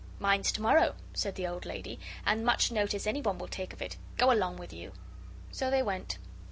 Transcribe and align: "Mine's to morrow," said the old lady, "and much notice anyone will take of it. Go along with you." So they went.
"Mine's 0.19 0.51
to 0.53 0.63
morrow," 0.63 0.95
said 1.13 1.35
the 1.35 1.45
old 1.45 1.63
lady, 1.63 1.99
"and 2.25 2.43
much 2.43 2.71
notice 2.71 3.05
anyone 3.05 3.37
will 3.37 3.47
take 3.47 3.71
of 3.71 3.83
it. 3.83 3.97
Go 4.17 4.31
along 4.33 4.57
with 4.57 4.73
you." 4.73 4.93
So 5.51 5.69
they 5.69 5.83
went. 5.83 6.17